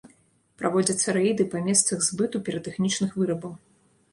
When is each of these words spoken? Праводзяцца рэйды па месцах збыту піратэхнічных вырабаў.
Праводзяцца 0.61 1.13
рэйды 1.17 1.45
па 1.51 1.61
месцах 1.67 1.97
збыту 2.09 2.41
піратэхнічных 2.49 3.11
вырабаў. 3.21 3.53